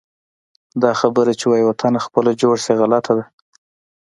[0.83, 3.23] دا خبره چې وایي: وطنه خپله جوړ شي، غلطه ده.